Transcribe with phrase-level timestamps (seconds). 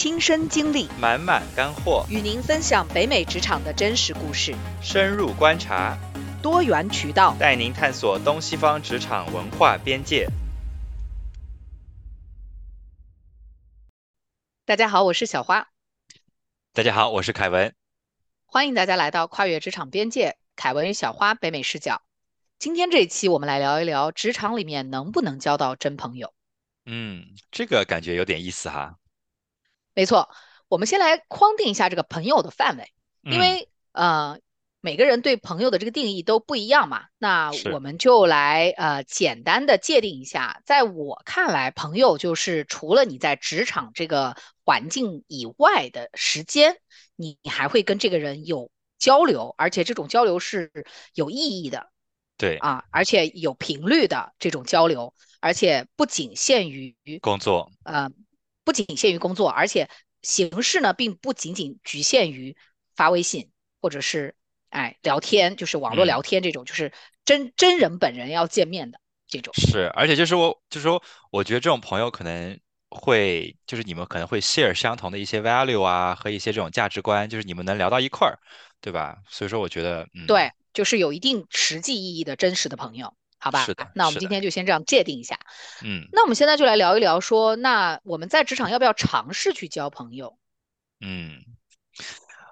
[0.00, 5.98] 亲身经历，满满干货，与您分享北美职场的真实故事，深入观察，
[6.40, 10.28] 多元渠道，带您探索东西方职场文化边界。
[14.64, 15.66] 大家好，我是小花。
[16.72, 17.74] 大家好，我是凯文。
[18.46, 22.02] 欢迎大家来到跨越职场边界，凯文与小花北美视角。
[22.60, 26.32] 今天这一期，我们来聊一聊职场里面能不能交到真朋友。
[26.86, 28.97] 嗯，这个感觉有点意思哈。
[29.98, 30.30] 没错，
[30.68, 32.92] 我们先来框定一下这个朋友的范围，
[33.24, 34.38] 因为呃，
[34.80, 37.06] 每个人对朋友的这个定义都不一样嘛。
[37.18, 46.76] 那我们就来呃简单的界定一下，在我看来，朋友就是除了你在职场这个环境以外的时间，
[47.16, 48.70] 你你还会跟这个人有
[49.00, 50.70] 交流，而且这种交流是
[51.12, 51.90] 有意义的。
[52.36, 58.08] 对啊，而且有频率的这种交流，而且不仅限于工作，呃。
[58.68, 59.88] 不仅限于工作，而且
[60.20, 62.54] 形式呢，并不仅仅局限于
[62.94, 64.34] 发微信或者是
[64.68, 66.92] 哎聊天，就是网络聊天这种，就是
[67.24, 69.54] 真真人本人要见面的这种。
[69.54, 72.60] 是，而且就是我，就是说，我觉得这种朋友可能
[72.90, 78.38] 会，就是你们可能会 share 相同的一些 value 啊，和一些这种价值观，就是你们能聊到一块儿，
[78.82, 79.16] 对吧？
[79.30, 83.14] 所以说，我觉得，嗯，对，就是有一定实际意义的真实的朋友。
[83.38, 85.38] 好吧，是的，那我们今天就先这样界定一下。
[85.84, 90.38] 嗯，那我们现在就来聊一聊，说那我们在职场要不要尝试去交朋友？
[91.00, 91.38] 嗯，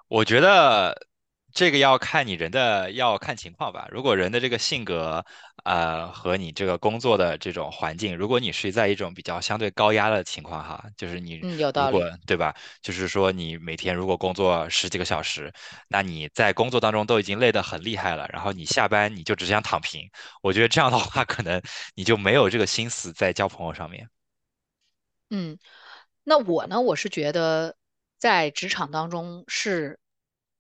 [0.09, 1.07] 我觉得。
[1.55, 3.89] 这个要看你人的，要看情况吧。
[3.91, 5.25] 如果人的这个性格，
[5.67, 12.55] 呃，和你这个工作的这种环境，如果你是在一种比较相对高压的情况哈，就是你有道理，对吧？
[12.81, 15.53] 就是说你每天如果工作十几个小时，
[15.89, 20.09] 那你在工作当中都已经累得很厉害了，然后你下班你就只想躺平，
[20.41, 21.61] 我觉得这样的话，可能
[21.97, 24.09] 你就没有这个心思在交朋友上面。
[25.31, 25.59] 嗯，
[26.23, 27.75] 那我呢，我是觉得
[28.19, 29.99] 在职场当中是。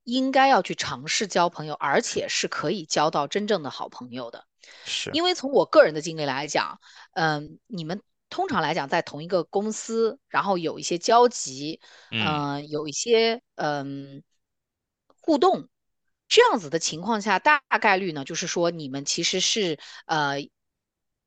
[0.08, 4.44] 应该要去尝试交朋友，而且是可以交到真正的好朋友的。
[4.84, 6.80] 是，因为从我个人的经历来讲，
[7.14, 14.22] 嗯，你们通常来讲在同一个公司，然后有一些交集，嗯，有一些嗯
[15.20, 15.68] 互动，
[16.28, 20.36] 这样子的情况下，大概率呢，就是说你们其实是呃。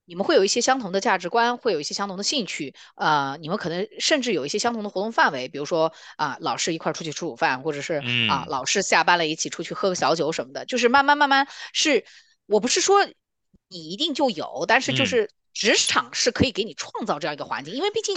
[0.05, 12.03] 你们会有一些相同的价值观，会有一些相同的兴趣，呃，你们可能甚至有一些相同的活动范围，比如说啊，老是一块出去吃午饭，或者是啊，老是下班了一起出去喝个小酒什么的，就是慢慢慢慢是，
[12.47, 13.07] 我不是说
[13.69, 18.15] 你一定就有，但是就是职场是可以给你创造这样一个环境，因为毕竟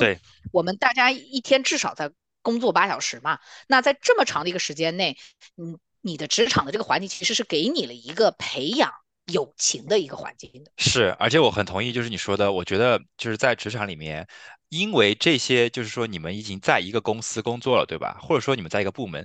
[0.53, 2.11] 我们大家一天至少在
[2.43, 5.17] 工作八小时嘛，那在这么长的一个时间内，
[5.55, 8.93] 你你的职场的这个环境其实是给你了一个培养。
[9.27, 14.27] 友情的一个环境的是，而且我很同意，就是你说的，我觉得就是在职场里面，
[14.69, 18.19] 因为这些，就是说你们已经在一个公司工作了，对吧？
[18.21, 19.25] 或者说你们在一个部门，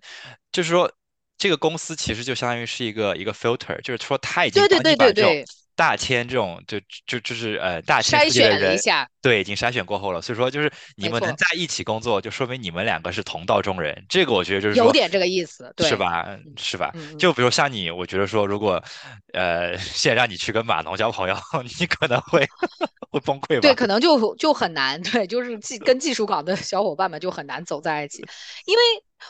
[0.52, 0.90] 就是说
[1.36, 5.46] 这个公司其实就相当于是一个一个 filter，就是说他已经对对对对对。
[5.78, 14.04] 大千这种就就就是呃大千筛选了一下，对，已经筛选过后了，所以说就是你们能在一起工作，就说明你们两个是同道中人。
[14.10, 16.28] 这个我觉得就是有点这个意思，对是吧？
[16.58, 16.92] 是吧？
[17.20, 18.84] 就比如像你，我觉得说如果
[19.34, 21.38] 呃现在让你去跟码农交朋友，
[21.80, 22.44] 你可能会
[23.12, 23.62] 会崩溃吧？
[23.62, 28.26] 对，可能就就很难，对，就是技跟技术岗的小伙伴们就很难走在一起。
[28.66, 28.82] 因为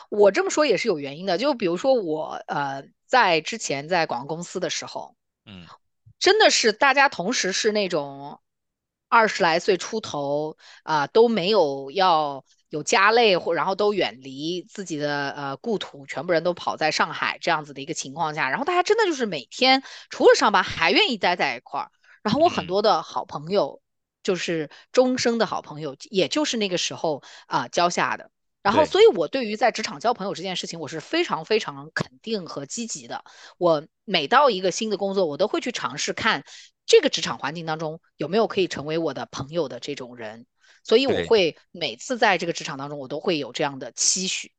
[0.08, 5.66] 我这么说也是有原因的，就比如说我呃在之前在广告公司的时候，嗯。
[6.18, 8.40] 真的是大家同时是那种
[9.08, 21.90] 二十来岁出头啊，都没有要有家累或然后都远离自己的呃故土，全部人都跑在上海这样子的一个情况下，然后大家真的就是每天除了上班还愿意待在一块儿。
[22.22, 23.80] 然后我很多的好朋友，
[24.22, 28.30] 就是终生的好朋友，也就是那个时候啊交下的。
[28.62, 33.24] 然后，所以我对于在职场交朋友这件事情，我是非常非常肯定和积极的。
[33.56, 36.44] 我每到一个新的工作，我都会去尝试看
[36.84, 40.46] 这个职场环境当中有没有可以成为我的朋友的这种人。
[40.82, 44.52] 所以我会每次在这个职场当中，我都会有这样的期许。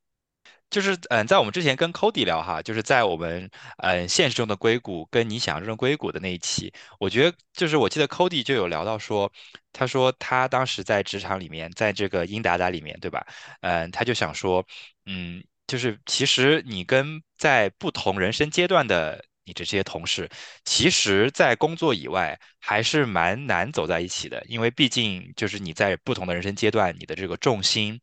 [0.69, 9.31] 就是嗯，在我们之前跟 Cody 聊哈，就是在我们嗯现实中的硅谷跟你想象中的硅谷的那一期，我觉得就是我记得 Cody 就有聊到说，
[9.73, 13.25] 他说他当时在职场里面，在这个英达达里面，对吧？
[13.61, 14.65] 嗯，他就想说，
[15.05, 19.23] 嗯，就是其实你跟在不同人生阶段的。
[19.49, 20.29] 你的这些同事，
[20.63, 27.99] 其实，在工作以外还是蛮难走在一起的，因为毕竟就是你在不同的人生阶段，你的这个重心，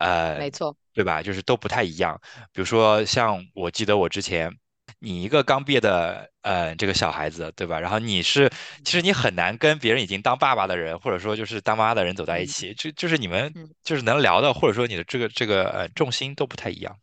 [0.00, 1.22] 呃，没错，对吧？
[1.22, 2.20] 就是都不太一样。
[2.52, 4.52] 比如说，像我记得我之前
[4.98, 7.80] 你一个刚毕业的呃这个小孩子，对吧？
[7.80, 8.50] 然后你是
[8.84, 13.68] 其实你很难跟别人已经当爸爸的人，或者说就是当妈妈的人走在一嗯起，就就是你们嗯。
[13.82, 16.96] 就是能聊的，或者说你的这个这个呃重心都不太一样。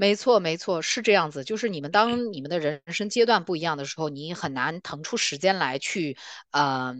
[0.00, 1.42] 没错，没错，是这样子。
[1.42, 6.16] 就是你们当你们的人生阶段不一样的时候，你很难腾出时间来去，
[6.52, 6.94] 呃，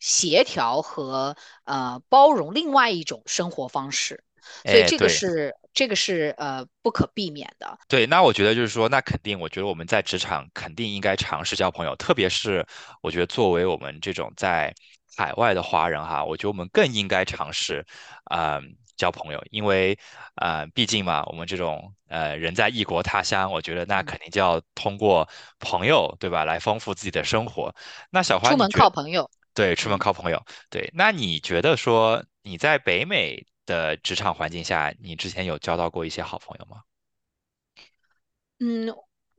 [0.00, 4.24] 协调和呃包容另外一种生活方式。
[4.66, 5.08] 所以哎，这个对。
[5.08, 7.78] 是这个是呃不可避免的。
[7.86, 12.66] 对，那我觉得就是说，那肯定，我觉得我们在职场肯定应该尝试交朋友，特别是
[13.02, 14.74] 我觉得作为我们这种在
[15.16, 17.86] 海外的华人哈，我觉得我们更应该尝试，
[18.24, 18.60] 啊、
[18.96, 19.98] 交朋友，因为
[20.36, 25.28] 呃，毕竟嘛，我们这种呃人在异国他乡，我觉得那嗯肯定就要通过
[25.58, 27.74] 朋友，对吧，来丰富自己的生活。
[28.10, 29.30] 那小花，出门靠朋友。
[29.54, 36.82] 对，出门嗯靠朋友，对，那你觉得说你在北美的职场环境下，你之前有交到过一些好朋友吗？
[38.60, 38.94] 嗯，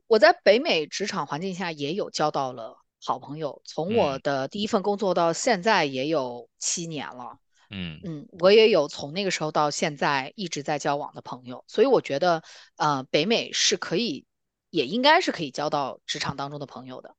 [0.06, 7.38] 我在北美职场环境下也有交到了好朋友，从我嗯的第一份工作到现在也有七年了。
[7.70, 8.00] 嗯。
[8.04, 12.42] 嗯，我也有从那个时候到现在一直在交往的朋友，所以我觉得，
[12.76, 14.26] 呃，北美是可以，
[14.70, 17.16] 也应该是可以交到职场当中的朋友的。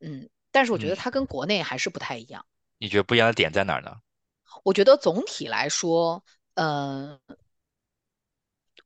[0.00, 2.44] 嗯，但是我觉得嗯，它跟国内还是不太一样。
[2.78, 3.96] 你觉得不一样的点在哪儿呢？
[4.64, 6.24] 我觉得总体来说，
[6.54, 7.18] 呃，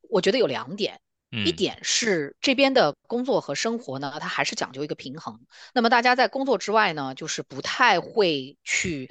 [0.08, 1.00] 我觉得有两点，
[1.30, 5.40] 一嗯点是这边的工作和生活呢，它还是讲究一个平衡。
[5.72, 9.10] 那么大家在工作之外呢，就是不太会去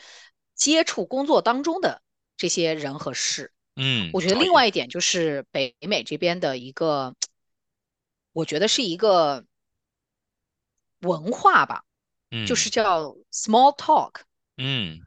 [0.62, 2.04] 接触工作当中的
[2.38, 3.52] 这些人和事。
[3.76, 4.36] 嗯，我觉得。
[4.36, 7.16] 另外一点就是北美这边的一个，
[8.32, 9.44] 我觉得是一个
[11.00, 11.84] 文化吧，
[12.30, 14.22] 嗯就嗯是叫 small talk
[14.58, 15.00] 嗯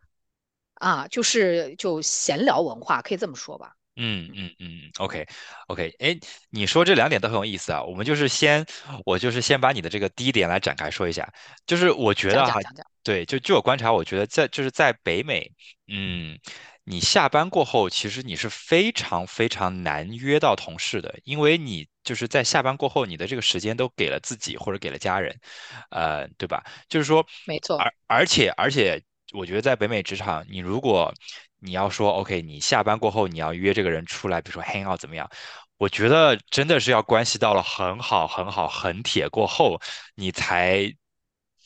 [0.75, 3.77] 啊，就是就闲聊文化，可以这么说吧。
[3.97, 5.25] 嗯嗯嗯，OK
[5.69, 6.17] OK，哎，
[6.51, 7.83] 你说这两点都很有意思啊。
[7.83, 8.65] 我们就是先，
[9.05, 11.33] 我就是先把你的这个第一点来展开说一下。
[11.67, 15.51] 就是我觉得哈，讲讲讲讲，对，就据我观察，我觉得在就是在北美，
[15.87, 16.39] 嗯，
[16.85, 25.39] 你下班过后，其实你是非常非常难约到同事的，因为你就是在下班过后，你的这个时间都给了自己或者给了家人，
[25.91, 26.65] 呃，对吧？
[26.89, 27.79] 就是说，没错。
[27.79, 29.01] 而而且而且，
[29.33, 31.13] 我觉得在北美职场，你如果
[31.65, 35.29] 你要说 OK，你下班过后你要约这个人出来，比如说 hang out 怎么样？
[35.79, 39.81] 我觉得真的是要关系到了很好很好很铁过后，
[40.15, 40.95] 你才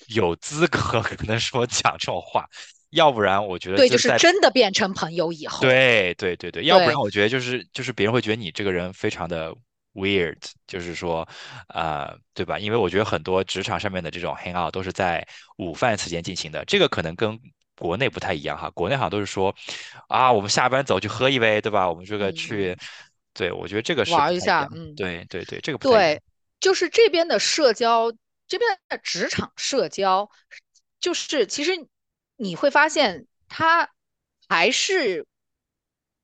[0.08, 2.46] 有资格 可能说讲这种话，
[2.90, 9.54] 要不然我觉得对，就是真的变成朋友以后，对对对对，要不然，我觉得就是就是别人会觉得你这个人非常的
[9.92, 11.28] weird，就是说，
[11.68, 12.58] 呃，对吧？
[12.58, 15.26] 因为我觉得很多职场上面的这种 hang out 都是在
[15.58, 17.38] 午饭时间进行的，这个可能跟
[17.78, 18.68] 国内不太一样哈。
[18.70, 19.54] 国内好像都是说，
[20.08, 21.88] 啊，我们下班走去喝一杯，对吧？
[21.88, 22.86] 我们这个去，嗯，
[23.34, 24.68] 对，我觉得这个是不玩一下。
[24.74, 26.18] 嗯，对对对，这个不太一样。
[26.18, 26.22] 对，
[26.60, 28.12] 就是这边的社交，
[28.46, 30.28] 这边的职场社交，
[31.00, 31.72] 就是其实
[32.36, 33.90] 你会发现，他
[34.48, 35.26] 还是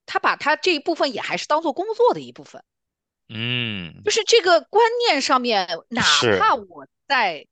[0.07, 2.63] 他把他这一部分也还是当做工作的一部分。
[3.29, 6.03] 嗯，就是这个观念上面，哪，
[6.39, 7.47] 怕我在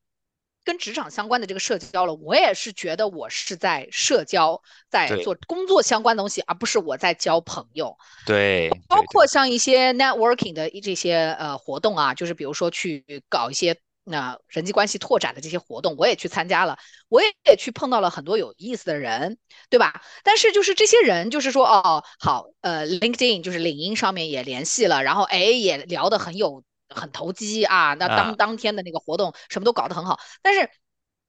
[0.65, 7.97] 跟职场相关的这个社交了，我也是觉得我是在社交，在做工作相关的东西，而不是我在交朋友。
[8.27, 16.79] 对包括像一些 networking 的这些呃活动啊，就是比如说去搞一些那、呃人际关系拓展的这些活动，我也去参加了，
[17.09, 19.39] 我也去碰到了很多有意思的人，
[19.71, 20.03] 对吧？
[20.23, 26.63] 但是就是这些人，就是说哦，好，呃，LinkedIn 就是领英上面也联系了，然后哎也聊得很有
[26.95, 30.71] 很投机啊，那啊，当当天的那个活动什么都搞得很好，但是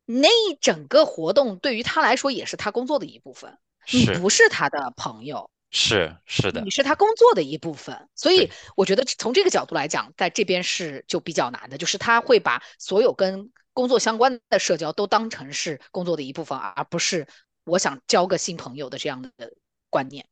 [0.06, 3.58] 那一整个活动对于他来说也是他工作的一部分，
[3.92, 5.50] 你不是他的朋友。
[5.76, 8.52] 是是的，你是他工作的一部分，所以。
[8.76, 17.26] 我觉得从这个角度来讲，在这边是就比较难的，就是他会把所有跟工作相关的社交都当成是工作的一部分，而不是
[17.64, 19.32] 我想交个新朋友的这样的
[19.90, 20.28] 观念。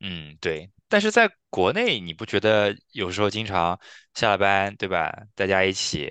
[0.00, 0.70] 嗯，对。
[0.92, 3.80] 但是在国内，你不觉得有时候经常
[4.12, 5.10] 下了班，对吧？
[5.34, 6.06] 大家一起，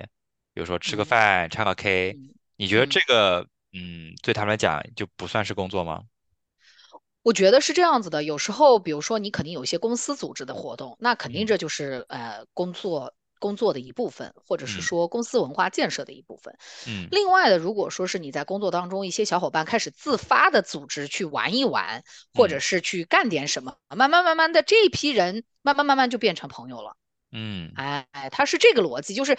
[0.55, 3.03] 比如说吃个嗯饭、唱个 K，嗯你觉得这嗯。
[3.05, 6.01] 个，嗯，对他们来讲就不算是工作吗？
[7.21, 16.55] 我觉得是这样子的，有时候，比如说你肯定有一些公司组织的活动，那肯定嗯这就是呃工作工作的一部分，或者是嗯说公司文化建设的一部分。
[16.87, 22.03] 嗯另外的，如果说是你在工作当中，一些小伙伴开始自发的组织去玩一玩，
[22.35, 26.95] 或者嗯是去干点什么，慢慢慢慢的这一批人，慢慢慢慢就变成朋友了。
[27.31, 29.37] 嗯哎，他是这个逻辑，就是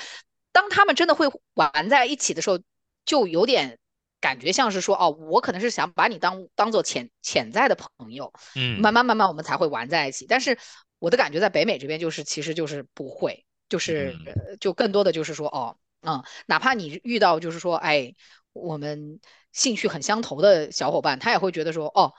[0.50, 2.58] 当他们真的会玩在一起的时候，
[3.04, 3.78] 就有点
[4.20, 10.26] 感觉像是说，哦，我可能是想把你当当做潜潜在的朋友，嗯慢嗯慢慢慢我们才会玩在一起。
[10.26, 10.58] 但是
[10.98, 14.18] 我的感觉在北美这边就是，其实就是不会，就是
[14.60, 15.76] 就更多的就是说，哦。
[16.04, 18.12] 嗯，哪怕你遇到就是说，哎，
[18.52, 19.20] 我们
[19.52, 22.12] 兴趣很相投的小伙伴，他也会觉得说，哦，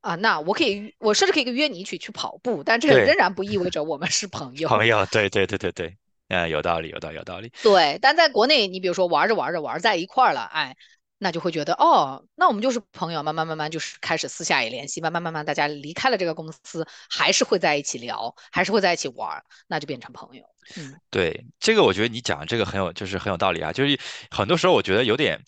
[0.00, 4.68] 啊，那我可以，我甚至可以约你一起去跑步，但这仍然不意味着我们是朋友。
[4.68, 5.96] 朋友，对对对对对，
[6.26, 7.52] 嗯，有道理，有道理，有道理。
[7.62, 10.76] 对，但在国内，你比如说玩着玩着玩在一块儿了，哎，
[11.18, 20.44] 那就会觉得，哦，那我们就是朋友，慢慢慢慢就是开始私下也联系，慢慢慢慢大家离开了这个公司，还是会在一起聊，还是会在一起玩，那就变成朋友。
[20.76, 23.72] 嗯，对，这个我觉得你讲的这个很有，就是很有道理啊。
[23.72, 23.98] 就是
[24.30, 25.42] 很多时候我觉得有点，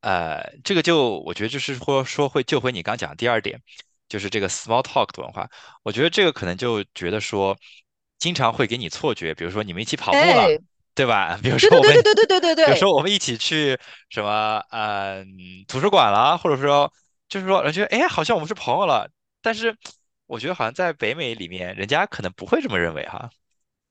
[0.00, 3.60] 呃，这个就我觉得就是说说会救回你刚讲的第二点，
[4.08, 5.48] 就是这个 small talk 的文化。
[5.82, 7.56] 我觉得这个可能就觉得说，
[8.18, 10.48] 经常会给你错觉，比如说你们一起跑步了，
[10.94, 11.38] 对吧？
[11.42, 13.78] 比如说我们对对对对对对对，比如说我们一起去
[14.10, 15.26] 什么嗯
[15.66, 16.92] 图书馆啦，或者说
[17.28, 19.08] 就是说觉得哎好像我们是朋友了，
[19.40, 19.76] 但是
[20.26, 23.30] 我觉得好像在北美里面，人家可能不会这么认为哈。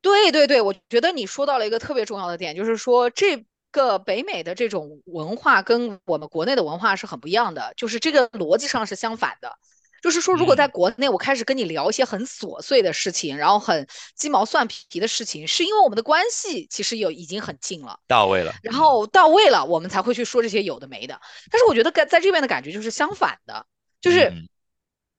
[0.02, 9.58] 对对对，我觉得你说到了一个特别重要的点，就是说这个北美的这种文化跟我们国内的文化是很不一样的，就是这个逻辑上是相反的。
[10.02, 21.22] 就是说，如果在国内我开始跟你聊一些很琐碎的事情，然后很鸡毛蒜皮的事情，是因为我们的关系其实有已经很近了，到位了，然后到位了，我们才会去说这些有的没的。
[21.50, 23.66] 但是我觉得在在这边的感觉就是相反的，
[24.02, 24.32] 就是。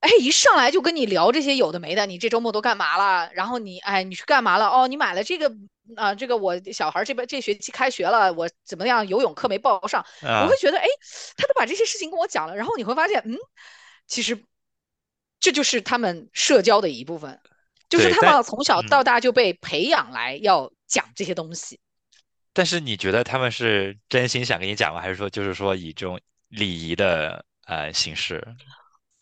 [0.02, 3.30] 哎，一上来就跟你聊这些有的没的，你这周末都干嘛了？
[3.34, 4.68] 然后你，哎，你去干嘛了？
[4.68, 5.54] 哦，你买了这个
[5.94, 9.06] 啊，这个我小孩这边这学期开学了，我怎么样？
[9.06, 10.88] 游泳课没报上，我会觉得，哎，
[11.36, 12.56] 他都把这些事情跟我讲了。
[12.56, 13.38] 然后你会发现，嗯，
[14.08, 14.42] 其实
[15.42, 17.38] 这就是他们社交的一部分，
[17.90, 21.80] 就是他们从小到大就被培养来要讲这些东西。
[22.54, 25.00] 但是你觉得他们是真心想跟你讲吗？
[25.00, 28.46] 还是说就是说以这种礼仪的呃形式？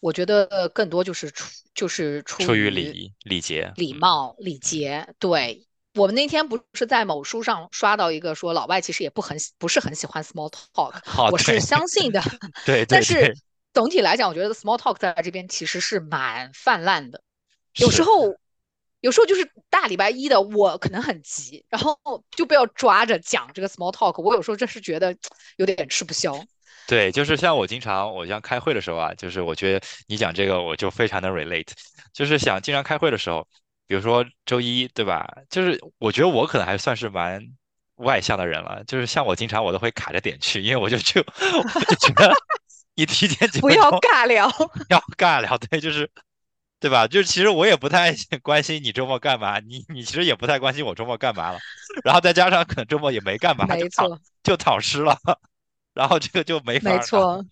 [0.00, 5.06] 我觉得更多就是出就是出于礼礼节、礼貌、礼节。
[5.18, 11.00] 对我们那天不是在某书上刷到一个说老外其实也不很不是很喜欢 small talk，
[11.30, 12.22] 我是相信的。
[12.66, 13.34] 对， 但是
[13.72, 17.22] 总体来讲，我觉得 small talk 在这边其实是蛮泛滥的。
[17.76, 18.34] 有时候，
[19.00, 21.98] 有时候就是大礼拜一的，我可能很急，然后
[22.32, 24.20] 就不要抓着讲这个 small talk。
[24.20, 25.16] 我有时候真是觉得
[25.56, 26.34] 有点吃不消。
[26.88, 31.68] 对，就是像我经常，我像开会的时候啊，就是我觉得你讲这个，我就非常的 relate，
[32.12, 33.46] 就是想经常开会的时候，
[33.86, 35.28] 比如说周一，对吧？
[35.48, 37.40] 就是我觉得我可能还算是蛮
[37.96, 41.20] 外向的人了，就是像我经常我都会卡着点去，因为我就就
[41.76, 42.34] 我就觉得
[43.00, 44.46] 你提前几不要尬聊，
[44.90, 46.10] 要尬聊，对，就是
[46.78, 47.06] 对吧？
[47.06, 51.58] 就是其实我也不太关心你周末干嘛，你你其实也不太关心我周末干嘛了，
[52.04, 55.16] 然后再加上可能周末也没干嘛，没错就躺尸了。
[55.94, 56.90] 然后这个就没法。
[56.90, 57.46] 没错，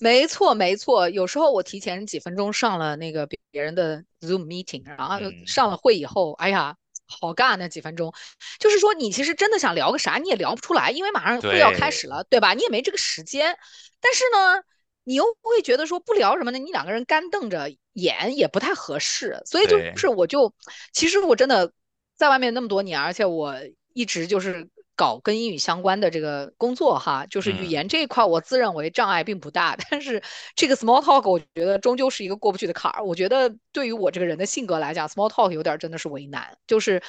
[0.00, 1.08] 没错，没错。
[1.08, 6.76] 有时候我提前几分钟上了那个别人的 Zoom meeting，然后上了会以后，哎呀，
[7.10, 8.12] 好尬那几分钟。
[8.58, 12.54] 就是说，你其实真的想聊个啥，你也聊不出来，因为马上会要开始了，对吧？
[12.54, 13.58] 你也没这个时间。
[14.00, 14.62] 但是呢，
[15.04, 16.58] 你又会觉得说不聊什么呢？
[16.58, 19.42] 你两个人干瞪着眼也不太合适。
[19.44, 20.54] 所以就是，我就
[20.92, 21.72] 其实我真的
[22.16, 23.56] 在外面那么多年，而且我
[23.92, 24.68] 一直就是。
[25.00, 29.74] 搞跟英语相关的这个工作哈，就是语言这一块，我自认为障碍并不大。
[29.88, 30.22] 但是
[30.54, 33.02] 这个 small talk，我觉得终究是一个过不去的坎儿。
[33.02, 36.54] 我觉得对于我这个人的性格来讲，small talk 有点真的是为难。
[36.66, 37.02] 就是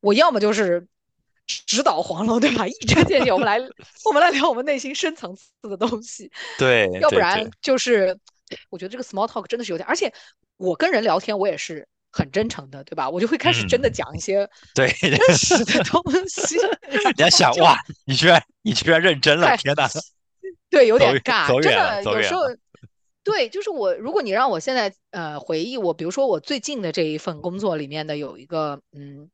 [0.00, 0.86] 我要么就是
[1.46, 2.66] 直捣黄龙，对吧？
[2.66, 3.60] 一针见血，我们来
[4.06, 6.32] 我们来聊我们内心深层次的东西。
[6.58, 8.18] 对，要不然就是
[8.70, 10.10] 我觉得这个 small talk 真的是有点，而且
[10.56, 11.86] 我跟人聊天，我也是。
[12.16, 13.10] 很真诚的，对吧？
[13.10, 16.56] 我就会开始真的讲一些对真实的东西。
[17.14, 19.86] 你要想哇，你居然你居然认真了，天哪！
[20.70, 22.40] 对，有点尬，真的有时候。
[23.22, 29.28] 对，就是我，如果你让我现在呃回忆我，比如说我最近的这一份工作里面的有一个嗯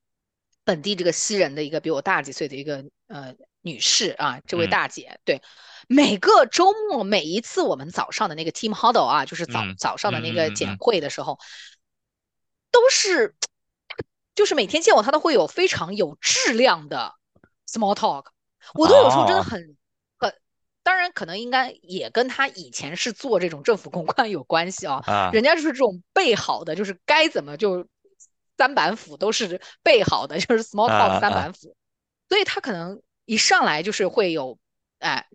[0.65, 5.43] 本地这个西人的一个比我大几岁的一个呃女士啊，这位大姐，对，
[5.89, 11.39] 每个周末每一次我们早上的那个 team huddle 啊，就是早早上的那个简会的时候。
[12.73, 13.37] 都是，
[14.35, 17.15] 就是每天见我，他都会有非常有质量的
[17.69, 18.27] small talk。
[18.75, 19.77] 我都有时候真的很
[20.19, 20.35] 很，
[20.83, 25.31] 当然可能应该也跟他以前是做这种政府公关有关系啊。
[25.33, 27.87] 人家就是这种备好的，就是该怎么就
[28.57, 31.77] 三板斧都是备好的，就是 small talk 三板斧。
[32.29, 34.59] 所以他可能一上来就是会有
[34.99, 35.27] 哎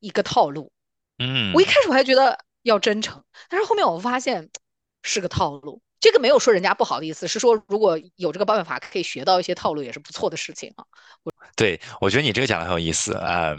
[0.00, 0.72] 一个套路。
[1.18, 4.50] 嗯，我一开始我还觉得要真诚，但是后面我发现
[5.02, 5.80] 是个套路。
[5.98, 10.84] 这个没有说人家不好的意思，是说如果有这个办法可以学到一些套路，也是不错的事情啊。
[11.56, 13.54] 对，我觉得你这个讲的很有意思啊。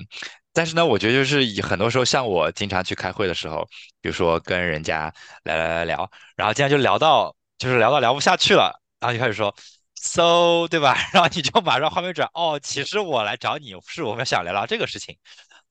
[0.53, 3.67] 但是呢，我觉得就是以很多时候，像我经常去开会的时候，
[4.01, 5.13] 比如说跟人家
[5.43, 9.53] 来来来聊，然后经常就聊到就是聊到聊不下去了，然后就开始说
[9.95, 10.95] ，，so 对吧？
[11.13, 15.15] 然后你就马上画面转，哦，其实我来找你是我们想聊聊这个事情，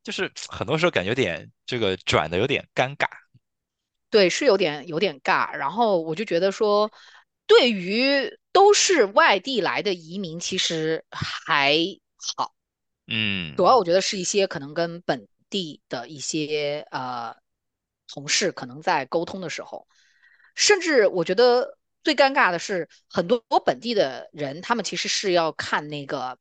[0.04, 3.06] 就是很多时候感觉有点这个转的有点尴尬。
[4.16, 5.54] 对，是有点有点尬。
[5.58, 6.90] 然后我就觉得说，
[7.46, 11.76] 对于都是外地来的移民，其实还
[12.16, 12.54] 好。
[13.08, 17.36] 嗯主要嗯我觉得是一些可能跟本地的一些呃
[18.08, 19.86] 同事可能在沟通的时候，
[20.54, 26.38] 甚至我觉得最尴尬的是很多本地的人，他们其实是要看那个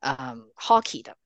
[0.00, 1.16] 呃 hockey 的。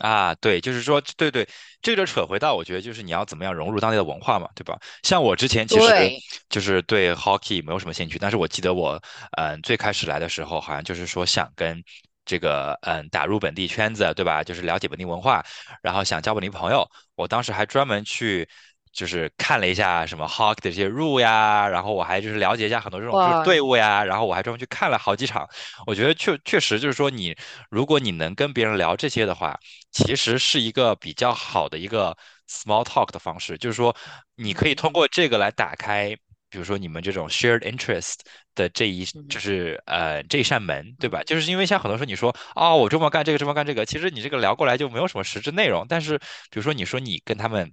[0.00, 1.48] 啊，对，就是说，对对，
[1.80, 4.78] 这个就扯回到我觉得就是你要怎么样融入当地的文化嘛，对吧？
[5.02, 9.00] 像我之前其实对，就是对 hockey 没有什么兴趣，但是我记得我
[9.38, 11.82] 嗯最开始来的时候，好像就是说想跟
[12.24, 14.42] 这个嗯打入本地圈子，对吧？
[14.42, 15.44] 就是了解本地文化，
[15.82, 18.48] 然后想交本地朋友，我当时还专门去。
[18.92, 25.48] 就是看了一下什么 hockey 的这些 rule 呀，然后我还就是了解一下很多这种就是，队伍呀，然后我还专门去看了好几场。
[25.86, 27.36] 我觉得确确实就是说你，
[27.70, 29.58] 如果你能跟别人聊这些的话，
[29.92, 32.16] 其实是一个比较好的一个
[32.48, 33.94] small talk 的方式，就是说
[34.34, 36.14] 你可以通嗯过这个来打开，
[36.48, 38.16] 比如说你们这种 shared interest
[38.56, 41.22] 的这一就嗯是呃这一扇门，对吧？
[41.22, 45.86] 嗯就是因为像很多时候你说哦，我周末干这个，周末干这个，其实你这个聊过来就没有什么实质内容。
[45.88, 47.72] 但是比如说你说你跟他们。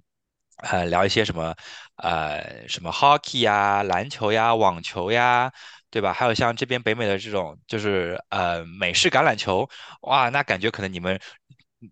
[0.58, 1.54] 呃，聊一些什么，
[1.96, 5.52] 呃，什么 hockey 呀、篮球呀、网球呀，
[5.90, 6.12] 对吧？
[6.12, 9.68] 还有像这边北美的这种，就是呃美式橄榄球，
[10.02, 11.18] 哇，那感觉可能你们，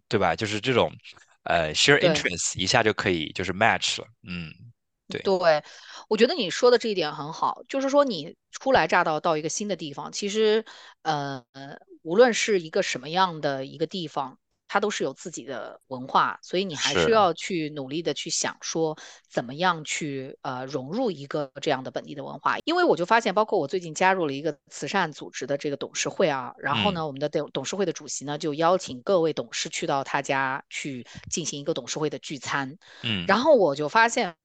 [0.09, 0.35] 对吧？
[0.35, 0.93] 就是这种
[1.45, 2.01] 呃 share。
[2.01, 4.53] interest 一下就可以就是 match 了，嗯，
[5.09, 5.63] 对，对，
[6.09, 10.65] 我觉得你说的这一点很好，就是说你初来乍到到一个新的地方，其实
[11.03, 11.45] 呃，
[12.03, 22.57] 无论是一个什么样的一个地方，它都是有自己的文化，所以你还是是，要去努力的去想说怎么样去呃融入一个这样的本地的文化。
[22.65, 26.95] 因为我就发现，包括我最近加入了一个慈善组织的这个董事会啊，然后嗯。
[26.95, 32.77] 呢，我们的董董事会的主席呢就邀请各位董事去到他家去进行一个董事会的聚餐。
[33.03, 33.25] 嗯。
[33.27, 34.37] 然后我就发现，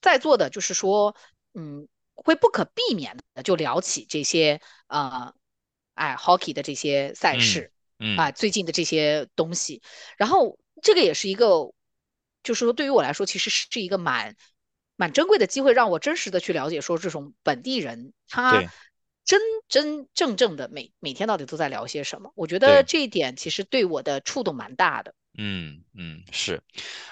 [0.00, 1.14] 在座的就是说，
[1.54, 5.34] 嗯，会不可避免的就聊起这些呃，
[5.94, 9.82] 哎，hockey 的这些赛嗯事啊，嗯，最近的这些东西。
[10.16, 11.72] 然后这个也是一个，
[12.42, 14.36] 就是说对于我来说，其实是一个蛮
[14.96, 18.68] 蛮珍贵的机会，让我真实的去了解说这种本地人他对
[19.24, 22.32] 真真正正的每每天到底都在聊些什么。
[22.36, 22.84] 我觉得。
[22.84, 25.12] 这一点其实对我的触动蛮大的。
[25.38, 26.62] 嗯嗯是，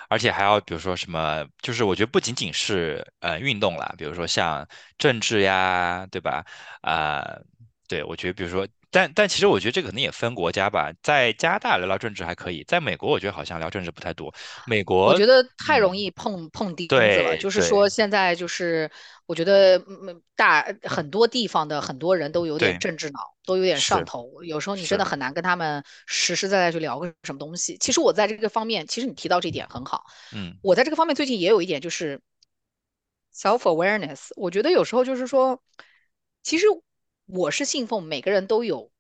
[0.08, 4.66] 而且还要比如说什么，就是我觉得不仅仅是呃运动啦，比如说像
[4.96, 6.46] 政治呀，对吧？
[6.80, 7.22] 啊、
[7.88, 14.33] 对，我觉得比如说，但但其实我觉得这个可能也分国家吧，在加拿大聊聊政治还可以，在美国我觉得好像聊政治不太多。
[14.68, 18.88] 美国，我觉得太容嗯，易碰碰钉子了，就是说现在就是
[19.26, 27.76] 我觉得嗯大很多地方的很多人都有点，政治脑，都有点上头，有时候你真的，很难跟他们实实在在去聊个什么东西。
[27.78, 32.20] 其实我在这个方面，其实你提到这一点很好，嗯我在这个方面最近也有一点就是
[33.35, 35.61] self awareness，我觉得有时候就是说，
[36.44, 36.66] 其实
[37.26, 38.90] 我是信奉每个人都有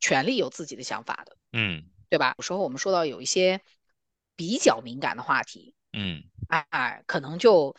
[0.00, 2.34] 权利有自己的想法的，嗯对吧？
[2.38, 3.60] 有时候我们说到有一些
[4.36, 5.74] 比较敏感的话题。
[5.92, 7.74] 嗯，哎，可能就，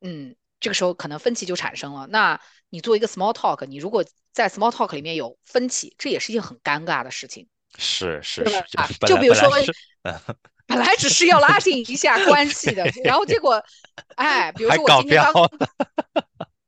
[0.00, 2.06] 嗯，这个时候可能分歧就产生了。
[2.08, 8.62] 那你做一个 small talk，你如果在 small talk 里面有分歧，这也是一件很尴尬的事情，是是是？
[9.06, 13.64] 就比如说，本来是，本来只是要拉近一下关系的， 然后结果，
[14.16, 15.32] 哎，比如说我，今天刚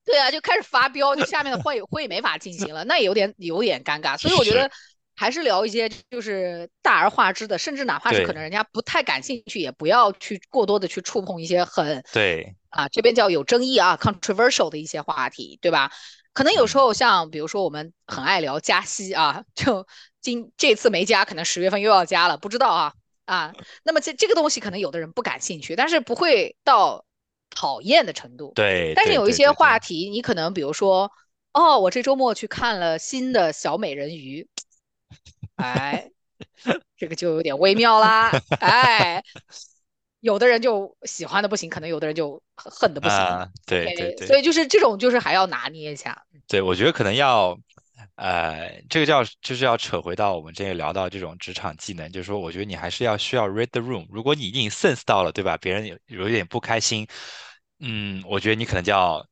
[0.05, 4.19] 对啊，就开始发飙，就下面的会会没法进行了，那也有点有点尴尬。
[4.19, 4.71] 所以我觉，得
[5.15, 15.93] 还是聊一些就是大而化之的，甚至哪怕是可能人家不太感兴趣，也不要去过多的去触碰一些很对，啊这边叫有争议啊 controversial 的一些话题，对吧？
[16.33, 19.87] 可能有时嗯候像比如说我们很爱聊加息啊，就
[20.21, 22.93] 今这次没加，可能十月份又要加了，不知道啊
[23.27, 23.53] 啊。
[23.83, 27.05] 那么这这个东西可能有的人不感兴趣，但是不会到
[27.51, 28.53] 讨厌的程度。
[28.55, 29.57] 对对但是有一些对对对。
[29.57, 31.11] 话题，你可能比如说，
[31.53, 34.49] 哦，我这周末去看了新的小美人鱼，
[35.57, 36.11] 哎，
[36.97, 39.23] 这个就有点微妙啦，哎，
[40.21, 43.17] 有的人就喜欢的不行，可能有的人就恨的不行。
[43.19, 46.25] 啊，对对 OK，所以就是这种就是还要拿捏一下。
[46.47, 47.59] 对，我觉得可能要，
[48.21, 54.07] 呃，这个叫就是要扯回到我们之前聊到这种职场技能，就是说，我觉得你还是要需要 read the room。
[54.11, 55.57] 如果你已经 sense 到了，对吧？
[55.57, 57.07] 别人有有点不开心，
[57.79, 59.27] 嗯，我觉得你可能就要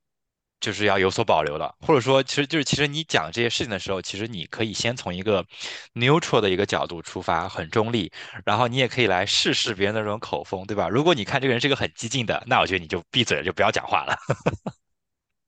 [0.58, 5.44] 就是要有所保留了，或者说，其实就是其实你讲这些事情的时候，其实你可以先从一个
[5.92, 8.10] neutral 的一个角度出发，很中立，
[8.46, 10.88] 然后你也可以来试试别人的这种口风，对吧？
[10.88, 14.16] 如果你看这个人是一个很激进的，那我觉得你就闭嘴，就不要讲话了。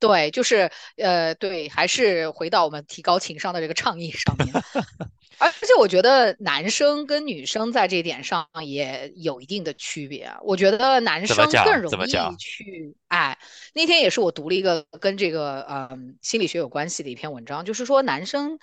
[0.01, 4.49] 对，就是呃，对，还是回到我们提高情商的这个倡议上面。
[5.39, 10.31] 而且我觉得男生跟女生在这一点上也有一定的区别。
[10.43, 11.35] 我觉得男生
[11.65, 13.39] 更容易去，哎，
[13.73, 18.59] 那天也是我读了一个跟这个嗯心理学有关系的一篇文章，就是说男生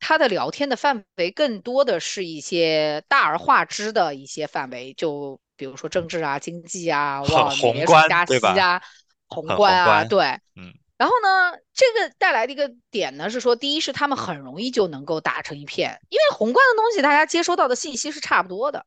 [0.00, 8.82] 他的聊天的范围更多的是一些大而化之的一些范围，就比如说政治啊、经济啊、哇，宏观加息啊、
[9.28, 10.72] 宏观啊，对，嗯。
[10.98, 18.86] 然后呢，这个带来的一个点呢是说，第一是他们很容易就能够打成一片，因为宏观的东西大家接收到的信息是差不多的。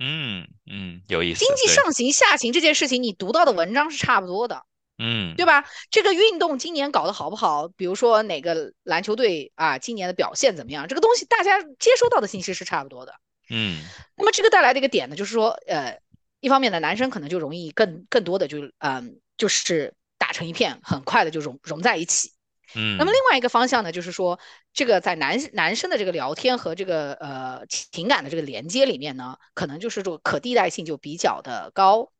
[0.00, 1.44] 嗯嗯，有意思。
[1.44, 4.64] 经济上行下行这件事情，你读到的文章是差不多的。
[4.98, 5.64] 嗯，对吧？
[5.90, 7.68] 这个运动今年搞得好不好？
[7.68, 10.88] 比如说哪个篮球队啊，今年的表现怎么样？
[10.88, 13.14] 这个东西大家接收到的信息是差不多的。
[13.50, 13.82] 嗯，
[14.16, 16.00] 那么这个带来的一个点呢，就是说，呃，
[16.40, 19.94] 一方面呢，男生可能就容易更更多的就嗯，就是。
[20.20, 22.34] 打成一片，很快的就融融在一起。
[22.74, 24.38] 嗯，那么另外一个方向呢，就是说，
[24.70, 32.12] 这个在男男生的这个聊天和这个呃情感的这个连接里面呢，可能就是这个可替代性就比较的高。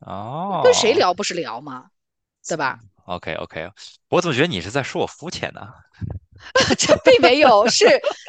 [0.00, 1.90] 哦，跟谁聊不是聊吗？
[2.46, 3.70] 对吧？OK OK，
[4.08, 5.68] 我怎么觉得你是在说我肤浅呢？
[6.78, 7.86] 这并没有，是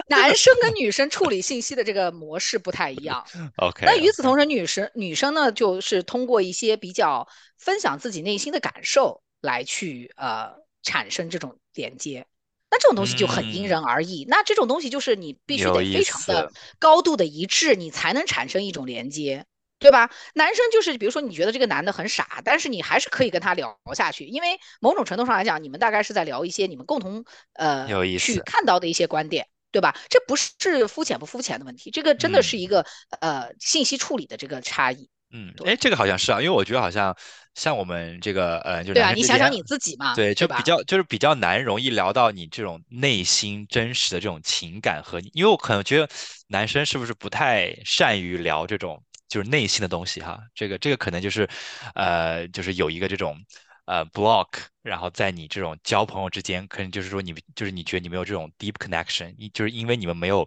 [0.07, 3.25] 男生跟女生处理信息的这个模式不太一样。
[3.57, 10.51] OK，那与此同时，女生女生呢，就是通过一些比较分享自己内心的感受来去呃
[10.83, 12.27] 产生这种连接。
[12.69, 14.25] 那这种东西就很因人而异。
[14.29, 19.45] 那这种东西就是你必须得非常的高度的一致，你才能产生一种连接。
[19.81, 20.09] 对吧？
[20.35, 27.87] 男生就是，比如说你觉得这个男的很傻，但是你还是可以跟他聊下去，因为某种程度上来讲，你们大概是在聊一些你们共同呃
[28.19, 29.97] 去看到的一些观点，对吧？
[30.07, 32.85] 这不是肤浅不肤浅的问题，这个真的是一个
[33.21, 35.09] 呃信息处理的这个差异。
[35.33, 37.17] 嗯，哎，这个好像是啊，因为我觉得好像
[37.55, 46.07] 像我们这个呃，就对啊，你想想你自己嘛，对，就比较就是比较难容易聊到你这种内心真实的这种情感和，因为我可能觉得
[46.49, 49.01] 男生是不是不太善于聊这种。
[49.31, 51.47] 就是内心的东西哈，这个这个可能就是，
[51.95, 53.37] 呃，就是有一个这种
[53.85, 54.49] 呃 block，
[54.81, 60.45] 然后在你这种交朋友之间，可能就是说你就是你觉得你没有这种 deep connection，就是因为你们没有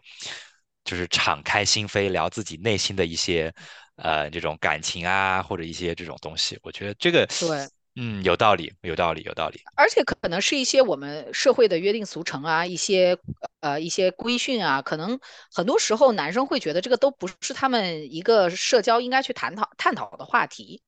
[0.85, 3.51] 就是敞开心扉聊自己内心的一些
[3.97, 7.66] 呃这种感情啊，或者一些这种东西，我觉得这个对。
[7.97, 9.61] 嗯，有道理，有道理，有道理。
[9.77, 13.17] 而且可能是一些我们社会的约定俗成啊，一些
[13.61, 15.19] 呃一些规训啊，可能
[15.53, 20.83] 很多时候男生会觉得这个都不是他们一个社交应该去探讨探讨的话题。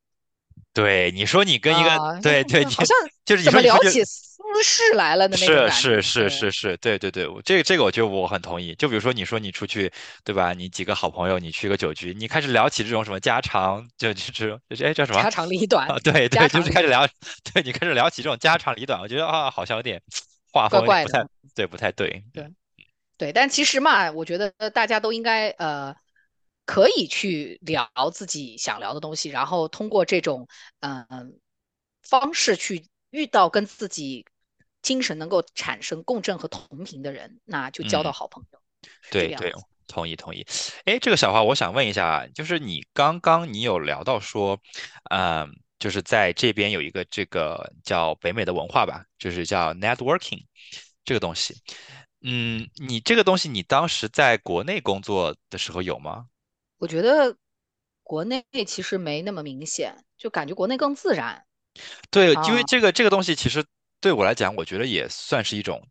[0.76, 8.74] 对，你说你跟一个对对， 好像就是怎么聊起私事来了的那种是是是是是，对对对，这个这个我觉得我很同意。
[8.74, 9.90] 就比如说你说你出去
[10.22, 10.52] 对吧？
[10.52, 15.88] 你几个好朋友，你去个酒局，你开始聊起这种什么家常，就就是哎叫什么家长里短？
[16.04, 17.08] 对 对，就是开始聊，
[17.54, 19.98] 对你开始聊起这种家长里短，我觉得啊好像有点
[20.52, 22.22] 画风不太对，不太对。
[22.34, 22.46] 对
[23.16, 25.96] 对，但其实嘛，我觉得大家都应该呃。
[26.66, 30.46] 可以去聊自己想聊的东西，然后通过这种
[30.80, 31.38] 嗯
[32.02, 34.26] 方式去遇到跟自己
[34.82, 38.60] 精神能够产生共振和同频的人，那就交到好朋友。
[39.10, 39.52] 对对，
[39.86, 40.44] 同意同意。
[40.84, 44.60] 哎，这个小花，我想问一下，就是你刚刚你有聊到说，
[45.10, 45.48] 嗯，
[45.78, 50.44] 就是在这边有一个这个叫北美的文化吧，就是叫 networking
[51.04, 51.54] 这个东西。
[52.22, 56.26] 嗯，你这个东西你当时在国内工作的时候有吗？
[56.78, 57.36] 我觉得
[58.02, 61.44] 国内其实没那么明显，就感觉国内更自然。
[62.10, 63.64] 对，因为这个这个东西其实
[64.00, 65.82] 对我来讲，我觉得也算是一种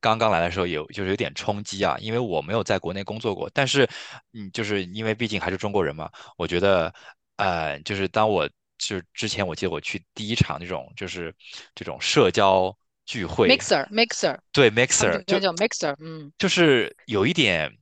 [0.00, 3.50] 刚刚来的时候有就是有点冲击啊，因为我没有在国内工作过。
[3.54, 3.88] 但是，
[4.32, 6.92] 嗯，就是因为毕竟还是中国人嘛，我觉得，
[7.36, 11.34] 呃，就是当我就之前我记得我去第一场那种就是
[11.74, 12.76] 这种社交
[13.06, 17.72] 聚会，mixer mixer，对 mixer 就叫 mixer，嗯，就是有一点。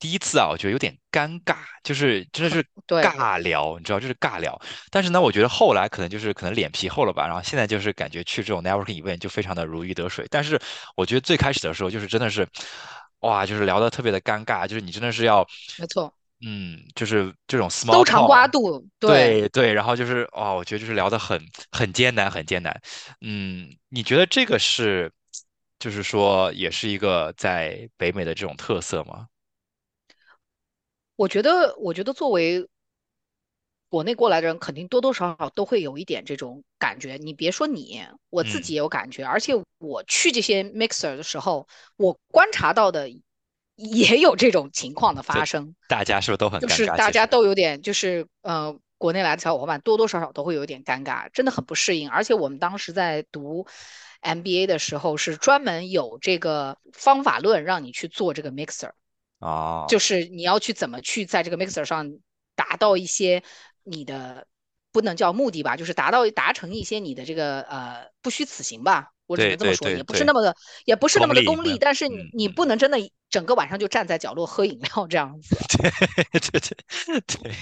[0.00, 4.60] 第一次啊，我觉得有点尴尬，就是真的是 尬聊，你知道，就是尬聊。
[4.90, 10.26] 但是呢，我觉得后来可能就是可能脸皮厚了吧，然后现在就是感觉去这种 networking event 就非常的如鱼得水。
[10.30, 10.60] 但是
[10.96, 12.48] 我觉得最开始的时候就是真的是，
[13.20, 15.46] 哇，就是聊的特别的尴尬，就是你真的是要，
[15.78, 21.38] 没错，嗯，就是这种 small 都长瓜度，对对，然后就是哇，我觉得就是聊的很
[21.70, 22.80] 很艰难，很艰难。
[23.20, 25.12] 嗯，你觉得这个是，
[25.78, 29.26] 就是说也是一个在北美的这种特色吗？
[31.20, 32.66] 我觉得，我觉得作为
[33.90, 37.18] 国内过来的人，肯定多多少少都会有一点这种感觉。
[37.20, 39.22] 你别说你，我自己也有感觉。
[39.22, 43.10] 而且我去这些 mixer 的时候，我观察到的
[43.74, 45.76] 也有这种情况的发生。
[45.88, 52.08] 大家是不是都很就是大家都有点，就是呃，国内来的小伙伴多多少少都会有点尴尬，真的很不适应。
[52.08, 53.66] 而且我们当时在读
[54.22, 58.92] MBA 的时候，是专门有这个方法论让你去做这个 mixer，
[59.40, 62.10] 哦，就是你要去怎么去在这个 mixer 上
[62.54, 63.42] 达到一些
[63.82, 64.46] 你的
[64.92, 69.12] 不能叫目的吧，就是达到达成一些你的这个呃不虚此行吧。
[69.26, 72.98] 我只能这么说，也不是那么的，也不是那么的功利，但是你你不能真的
[73.28, 75.56] 整个晚上就站在角落喝饮料这样子。
[75.78, 77.52] 对对对对。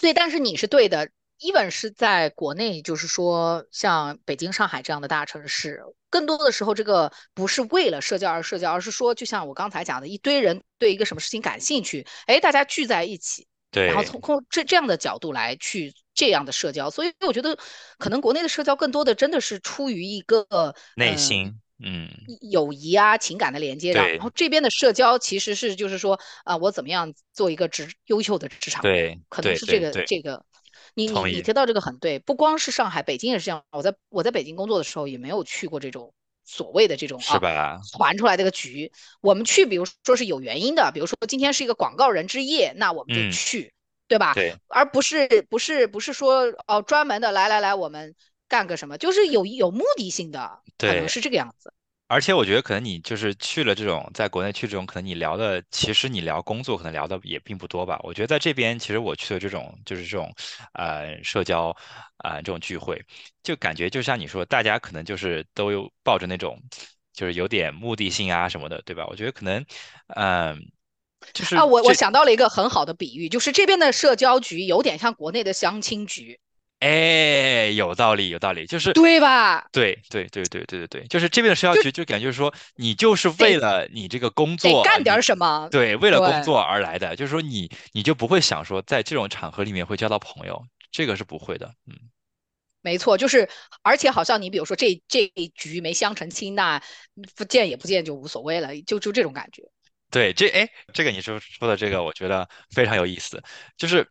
[0.00, 1.10] 对，但是你是对的。
[1.40, 15.92] Even 是在国内，就是说像北京、上海这样的大城市，更多的时候这个不是为了社交而社交，而是说，就像我刚才讲的，一堆人对一个什么事情感兴趣，哎，大家聚在一起，对，然后从从这这样的角度来去。
[16.12, 17.56] 这样的社交，所以我觉得
[17.96, 22.10] 可能国内的社交更多的真的是出于一个内心，嗯，
[22.50, 23.94] 友谊啊、情感的连接。
[23.94, 30.44] 然后这边的社交其实是就是说啊，我怎么样做一个职优秀的职场人，可能是这个这个。
[30.94, 33.62] 你你你提到这个很对，不光是上海，北京也是这样。
[33.70, 36.12] 我在我在北京工作的时候也没有去过这种
[36.44, 38.90] 所谓的这种啊传出来这个局。
[39.20, 43.72] 我们去，比如说是有原因的，比如说今天是一个广告人之夜，那我们就去。
[44.10, 44.34] 对吧？
[44.34, 48.12] 对，而不是不是不是说哦，专门的来来来，我们
[48.48, 51.72] 干个什么，就是有有目的性的，可能是这个样子。
[52.10, 58.00] 而且我觉得可能你就是去了这种，在国内去这种，可能你聊的其实你聊工作可能聊的也并不多吧。
[58.02, 60.28] 我觉得在这边，其实我去的这种就是这种
[60.72, 61.70] 呃社交
[62.16, 63.00] 啊这种聚会，
[63.44, 66.60] 就感觉就像你说，大家可能就是都有抱着那种
[67.12, 69.06] 就是有点目的性啊什么的，对吧？
[69.08, 69.64] 我觉得可能
[70.16, 70.60] 嗯。
[71.32, 76.40] 就是啊，我我想到了一个很好的比喻，就是这边的社交局有点像国内的相亲局。
[76.80, 79.68] 哎，有道理，有道理，就是对吧？
[79.70, 91.94] 对对对对对对对，就是这边的社交局，就感觉说你就是为了你这个工作干点什么，对，为了工作而来的，就是说你你就不会想说在这种场合里面会交到朋友，这个是不会的，嗯，
[92.80, 93.46] 没错，就是
[93.82, 96.82] 而且好像你比如说这这一局没相成亲，那
[97.36, 99.62] 不见也不见就无所谓了，就就这种感觉。
[100.10, 103.40] 对，这哎，这个你说说的这个，我觉得非常有意思。
[103.76, 104.04] 就是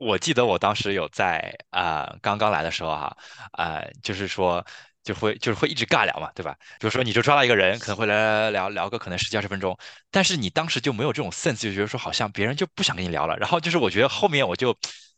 [0.00, 3.14] 我记得我当时有在啊，刚刚来的时候哈，
[3.52, 4.64] 啊，就是说
[5.04, 6.56] 就会就是会一直尬聊嘛，对吧？
[6.80, 9.76] 比如说你就抓到一个人，可能会来来聊聊个可能十几二十分钟，
[10.10, 13.36] 但是你当时就没有这种 sense，就觉得说好像别人就不想跟你聊了。
[13.36, 14.74] 然后就是我觉得后面我就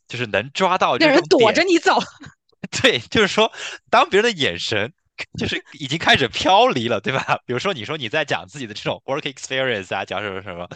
[0.09, 1.97] 就是能抓到这种人躲着你走。
[2.83, 3.53] 对，就是说
[3.89, 4.93] 当别人的眼神。
[5.39, 7.39] 就是已经开始飘离了，对吧？
[7.47, 10.69] 比如说，你说你在讲自己的这种 work experience 啊，讲什么什么，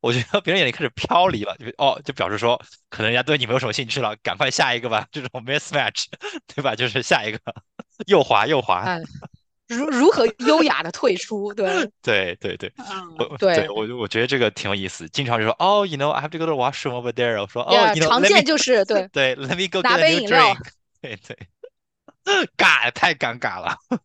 [0.00, 6.04] 我觉得别人眼里开始飘离了，就哦，就表示说可能人家对你没有什么兴趣了，赶快下一个吧，这种 mismatch，
[6.54, 6.74] 对吧？
[6.74, 7.38] 就是下一个，
[8.06, 8.98] 右滑右滑，
[9.68, 11.54] 如如何优雅的退出？
[11.54, 11.66] 对
[12.02, 12.72] 对对对，
[13.18, 20.56] 我对我我觉得这个挺有意思，经常就说哦，you know I have to go to washroom over there，我说哦，常见就是对对，let me go 拿杯饮料，
[21.00, 21.38] 对对。
[22.56, 23.76] 尬，太尴尬了。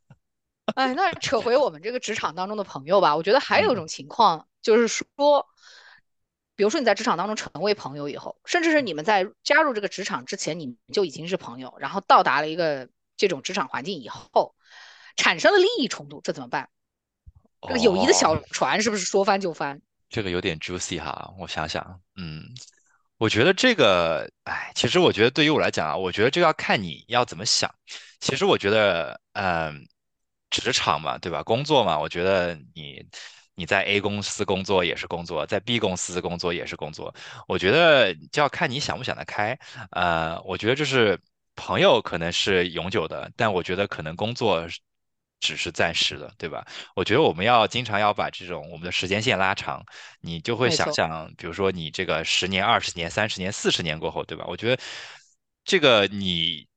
[0.76, 3.16] 哎，那扯回我们这个职场当中的朋友吧。
[3.16, 5.06] 我觉得还有一种情况，就是说，
[6.56, 14.56] 比如说你在职场当中成为朋友以后，甚至是你们在加入这个职场之前，你们就已经是朋友，然后到达了一个这种职场环境以后，
[15.16, 16.70] 产生了利益冲突，这怎么办？
[17.62, 19.82] 这个友谊的小船是不是说翻就翻？
[20.10, 22.44] 这个有点 juicy 哈，我想想，嗯。
[23.18, 27.74] 我觉得这个，哎，其实我觉得对于我来讲啊，我觉得这要看你要怎么想。
[28.20, 29.88] 其实我觉得，嗯，
[30.50, 31.42] 职场嘛，对吧？
[31.44, 33.06] 工作嘛，我觉得你
[33.56, 37.14] 你在 A 公司工作也是工作，在 B 公司工作也是工作。
[37.48, 39.58] 我觉得就要看你想不想得开。
[39.92, 41.18] 呃，我觉得就是
[41.56, 44.68] 朋友可能是永久的，但我觉得可能工作。
[45.40, 46.66] 只是暂时的，对吧？
[46.96, 49.84] 我觉得我们要经常要把这种我们的时间线拉长，
[50.22, 54.46] 你就会想象，比如说你这个十年、二十年、三十年、四十年过后，对吧？
[54.48, 54.82] 我觉得
[55.64, 56.68] 这个你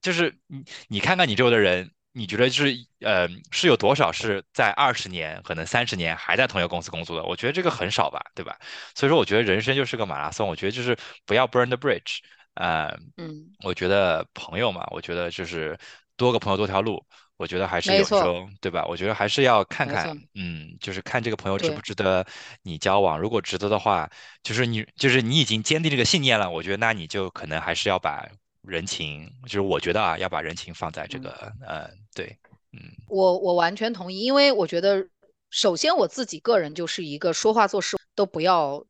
[0.00, 7.24] 就是你，你看看你周围的人，你觉得就是呃，是有多少是在二十年、可能三十年还在同一个公司工作的？
[7.24, 8.58] 我觉得这个很少吧，对吧？
[8.94, 12.20] 所以说，我觉得人生就是个马拉松，我觉得就是不要 burn the bridge，
[12.54, 15.78] 呃，嗯，我觉得朋友嘛，我觉得就是
[16.16, 17.04] 多个朋友多条路。
[17.36, 18.86] 我觉得还是有时候，对吧？
[18.86, 22.24] 我觉得还是要看看，嗯，就是看这个朋友值不值得
[22.62, 23.18] 你交往。
[23.18, 24.08] 如果值得的话，
[24.44, 26.48] 就是你，就是你已经坚定这个信念了。
[26.48, 28.24] 我觉得那你就可能还是要把
[28.62, 32.38] 人情，就是我觉得啊，要把人情放在这个，呃，对，
[32.72, 32.80] 嗯。
[33.08, 35.04] 我我完全同意，因为我觉得，
[35.50, 38.86] 首先我自己个人就是一个说话做事都不要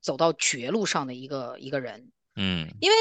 [0.00, 2.96] 走到绝路上的一个一个人，嗯，因为。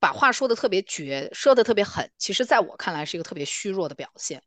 [0.00, 4.42] 把话说的特别绝，说的特别狠，其实在我看来是一个特别虚弱的表现。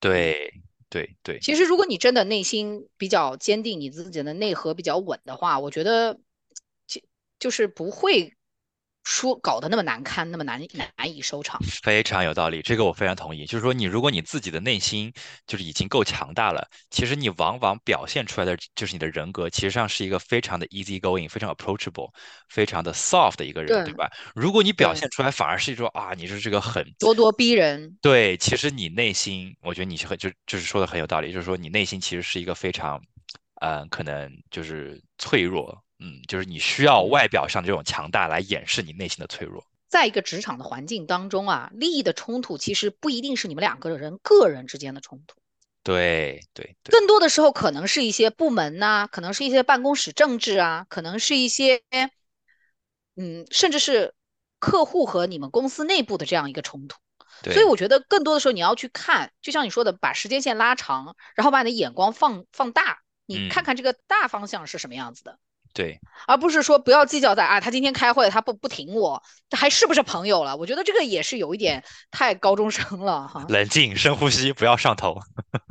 [0.00, 0.52] 对
[0.90, 1.38] 对对。
[1.40, 6.20] 其实如果你真的内心比较坚定，你自己的内核比较稳的话，我觉得
[6.86, 7.00] 就
[7.38, 8.34] 就是不会
[9.04, 10.60] 说搞得那么难堪，那么难
[10.96, 11.60] 难以收场。
[11.82, 13.44] 非常有道理，这个我非常同意。
[13.44, 15.12] 就是说，你如果你自己的内心
[15.46, 22.10] 就是已经够强大了，其实你往往表现出来的就是你的人格，其实上是一个非常的 easy going，非常 approachable，
[22.48, 24.10] 非常的 soft 的一个人，对吧？
[24.34, 33.00] 如果你表现出来反而是一种啊，你是这个很咄咄逼人，对，其实你内心，我觉得你是很就就是说的很有道理，就是说你内心其实是一个非常，
[33.60, 35.78] 嗯，可能就是脆弱。
[36.04, 39.64] 嗯，就是你需要外表上这种强大来掩饰你内心的脆弱。
[39.88, 45.36] 在一个职场的环境当中啊，利益的冲突其实不一定是你们两个人个人之间的冲突，
[45.82, 51.80] 对对对，更多的时候可能是一些部门呐，可能是一些办公室政治啊，可能是一些，
[53.16, 54.14] 嗯，甚至是
[54.58, 56.98] 客户和你们公司内部的这样一个冲突。
[57.44, 65.38] 所以我觉得更多的时候你要去看，就像你说的，把时间线拉长，然后把你的眼光放放大，你看看这个大方向是什么样子的。
[65.74, 70.56] 对，而不是说不要计较在啊，他今天开会他不不挺我，这还是不是朋友了？
[70.56, 73.44] 我觉得这个也是有一点太高中生了哈。
[73.48, 75.18] 冷静，深呼吸，不要上头。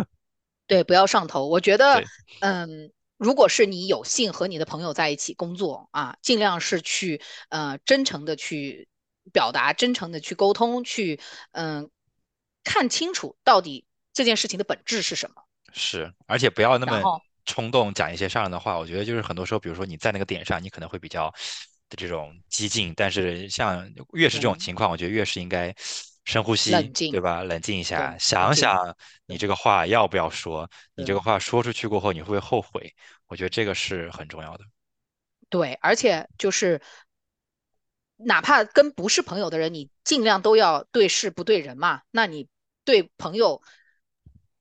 [0.67, 1.47] 对，不要上头。
[1.47, 2.03] 我觉得，
[2.41, 8.89] 嗯，如果是你有幸和你的朋友在一起工作啊，尽量是去呃真诚的去
[9.31, 11.21] 表达，真诚的去沟通，去
[11.53, 11.89] 嗯
[12.65, 15.43] 看清楚到底这件事情的本质是什么。
[15.71, 17.21] 是，而且不要那么。
[17.45, 21.29] 冲动讲一些伤人的话，我觉得就是很多时候，比如说你在那个点上，你可能会比较
[21.89, 25.73] 的这种激进，但是像越是这种情况，我觉得越是应该
[26.25, 26.71] 深呼吸，
[27.11, 27.43] 对吧？
[27.43, 32.93] 冷静一下，想想你这个话要不要说，你这个话说出去过后，你会不会后悔？
[33.27, 34.63] 我觉得这个是很重要的。
[35.49, 36.81] 对，而且就是
[38.17, 42.01] 哪怕跟不是朋友的人，你尽量都要对事不对人嘛。
[42.09, 42.47] 那你
[42.85, 43.61] 对朋友。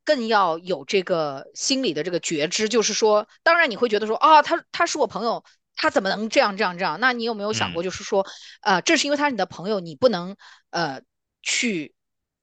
[0.05, 5.45] 更要有这个心理的这个觉知，就是说，当然你会觉得说啊，他他是我朋友，
[5.77, 6.99] 他怎么能这样这样这样？
[7.01, 8.27] 那你有没有想过，就是说，
[8.63, 10.37] 呃，正是因为他是你的朋友，你不能
[10.71, 11.01] 呃
[11.43, 11.95] 去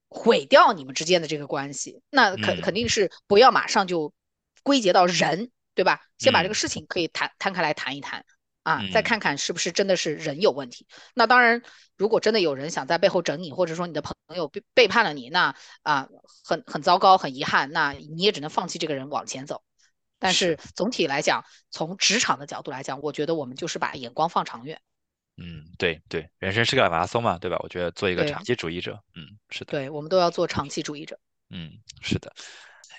[0.07, 2.01] 毁掉你们之间的这个关系。
[2.09, 4.13] 那肯肯定是不要马上就
[4.63, 6.01] 归结到人，对吧？
[6.17, 8.25] 先把这个事情可以谈摊开来谈一谈。
[8.69, 10.86] 啊，再看看是不是真的是人有问题。
[11.15, 11.62] 那当然，
[11.97, 16.08] 如果真的有人想在背后整你，或者说你的朋友背背叛了你，那啊，
[16.43, 19.63] 很很糟糕，很遗憾，那你也只能放弃这个人往前走。
[20.19, 24.79] 但是总体来讲，从职场的角度来讲，我觉得我们就是把眼光放长远。
[25.38, 27.58] 嗯，对对，人生是个马拉松嘛，对吧？
[27.63, 29.71] 我觉得做一个长期主义者，嗯，是的。
[29.71, 31.17] 对，我们都要做长期主义者。
[31.49, 32.32] 嗯，是的。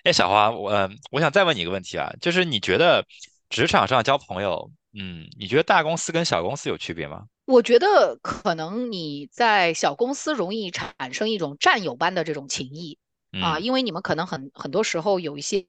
[0.02, 3.04] 哎，小花，我我想再问你一个问题啊，就是你觉得
[3.50, 4.70] 职场上交朋友？
[4.94, 7.26] 嗯，你觉得大公司跟小公司有区别吗？
[7.46, 12.96] 我觉得可能你在小公司容易产生一种战友般的这种情谊
[13.42, 15.66] 啊，因为你们可能很很多时候有一些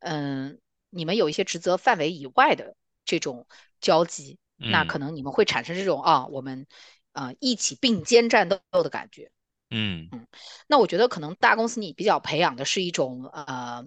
[0.00, 3.46] 嗯，你们有一些职责范围以外的这种
[3.82, 6.66] 交集，那可能你们会产生这种啊，我们
[7.12, 9.30] 啊一起并肩战斗的感觉。
[9.70, 10.26] 嗯嗯，
[10.66, 13.86] 那我觉得可能大公司你比较培养的是一种呃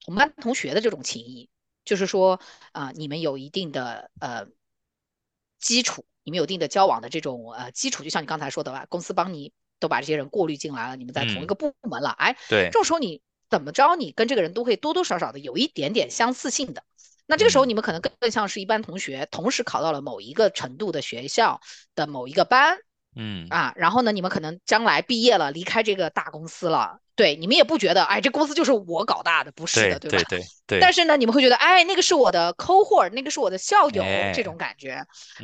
[0.00, 1.50] 同班同学的这种情谊。
[1.84, 2.40] 就是说
[2.72, 4.46] 啊，你们有一定的呃
[5.58, 13.20] 基础，你们有一定的交往的这种呃基础，就像你刚才说的吧，公司帮你都把这些人过滤进来了，你们在同一个部门了，哎，对，这种时候你
[13.50, 16.82] 怎么着，你跟这个人都会多多少少的有一点点相似性的。
[17.26, 21.60] 那这个时候你们可能更更像是一班同学，同时考到了某一个程度的学校
[21.94, 22.78] 的某一个班。
[23.16, 30.24] 嗯啊，然后呢，你们可能将来毕业了，离开这个大公司了，对，你们也不觉得，哎，这公司就是我搞大的，不是的，对吧？
[30.28, 30.80] 对对 对。
[30.80, 34.02] 但是呢，你们会觉得，哎，那个是我的 cohort，那个是我的校友，
[34.34, 35.00] 这种感觉。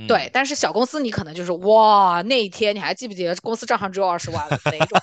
[0.09, 5.01] 对，但是小公司你可能就是，哇，那一天你还记不记得公司账上只有二十万了那种，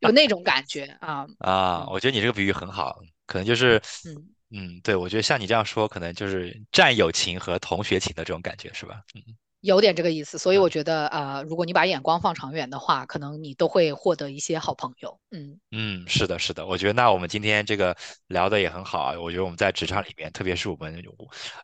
[0.00, 1.26] 有那种感觉 啊。
[1.38, 9.00] 啊，我觉得你这个比喻很好，可能就是，嗯嗯，对，我觉得像你这样说，可能就是战友情和同学情的这种感觉，是吧？
[9.14, 9.22] 嗯。
[9.62, 15.16] 有点这个意思，所以我觉得啊，如果你把眼光放长远的话，可能你都会获得一些好朋友。
[15.30, 17.96] 嗯嗯，是的，是的，我觉得那我们今天这个
[18.26, 19.14] 聊的也很好啊。
[19.18, 21.00] 我觉得我们在职场里面，特别是我们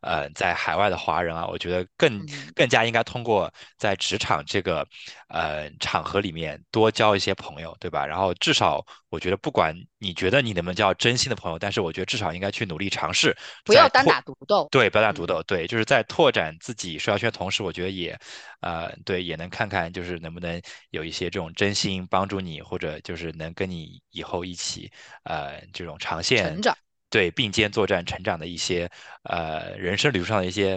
[0.01, 4.87] 呃在海外的华人啊，我觉得更更加应该通过在职场这个
[5.29, 8.07] 呃场合里面多交一些朋友，对吧？
[8.07, 14.69] 然后至少我觉得，不管你觉得你能不能叫真心的朋友，但是我觉得至少应该去努力尝试，不要单打独斗。
[14.71, 15.43] 对，不要单打独斗。
[15.43, 17.89] 对，就是在拓展自己社交圈的同时，我觉得。
[17.99, 18.17] 也，
[18.61, 24.93] 呃，对，也能看看，就是能不能有一些这种真心帮助你，或者就是能跟你以后一起，
[25.25, 26.77] 呃，这种长线成长，
[27.11, 28.89] 对，并肩作战成长的一些，
[29.23, 30.75] 呃，人生旅途上的一些，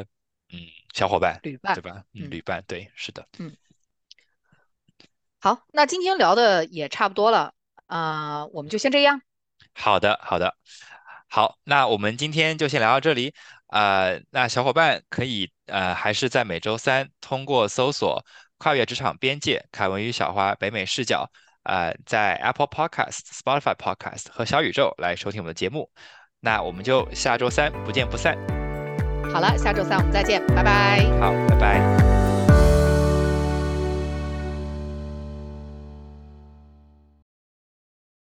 [0.54, 0.60] 嗯，
[0.94, 2.02] 小伙伴，旅伴，对吧？
[2.14, 3.56] 嗯，旅伴，对，是的，嗯。
[5.40, 7.54] 好，那今天聊的也差不多了，
[7.92, 9.22] 啊，我们就先这样。
[9.74, 10.56] 好的，好的，
[11.30, 13.34] 好，那我们今天就先聊到这里。
[13.68, 18.26] 呃，那小伙伴可以呃，还是在每周三通过搜索
[18.58, 21.30] 跨越职场边界，凯文与小花北美视角，
[21.64, 25.90] 呃，在 Apple Podcast、Spotify Podcast 和小宇宙来收听我们的节目。
[26.40, 28.38] 那我们就下周三不见不散。
[29.34, 31.04] 好了，下周三我们再见，拜拜。
[31.20, 32.21] 好，拜拜。